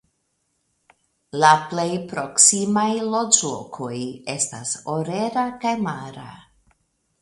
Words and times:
La 1.43 1.51
plej 1.73 1.85
proksimaj 2.13 2.87
loĝlokoj 3.13 3.93
estas 4.37 4.77
Orera 4.99 5.49
kaj 5.65 5.81
Mara. 5.89 6.31